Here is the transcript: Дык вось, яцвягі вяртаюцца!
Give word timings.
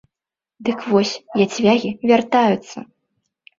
Дык 0.69 0.79
вось, 0.93 1.11
яцвягі 1.45 1.89
вяртаюцца! 2.09 2.77